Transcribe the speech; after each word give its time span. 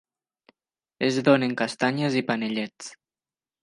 Es 1.09 1.21
donen 1.29 1.55
castanyes 1.63 2.19
i 2.23 2.27
panellets. 2.33 2.95